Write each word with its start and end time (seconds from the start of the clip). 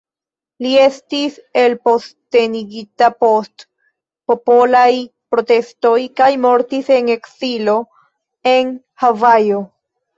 Li 0.65 0.69
estis 0.85 1.35
elpostenigita 1.63 3.11
post 3.25 3.67
popolaj 4.33 4.89
protestoj 5.37 5.95
kaj 6.23 6.33
mortis 6.51 6.93
en 7.01 7.17
ekzilo 7.21 7.81
en 8.59 8.79
Havajo. 9.07 9.67